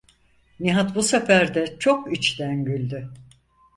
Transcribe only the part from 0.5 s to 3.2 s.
Nihat bu sefer de çok içten güldü: